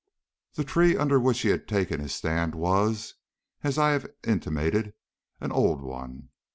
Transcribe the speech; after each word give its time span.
The 0.55 0.63
tree 0.63 0.97
under 0.97 1.19
which 1.19 1.41
he 1.41 1.49
had 1.49 1.67
taken 1.67 1.99
his 1.99 2.15
stand 2.15 2.55
was, 2.55 3.13
as 3.61 3.77
I 3.77 3.91
have 3.91 4.09
intimated, 4.23 4.95
an 5.39 5.51
old 5.51 5.83
one. 5.83 6.29